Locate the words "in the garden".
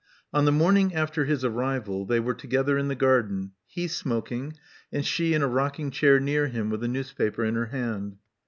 2.75-3.51